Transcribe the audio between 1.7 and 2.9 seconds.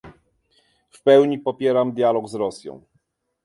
dialog z Rosją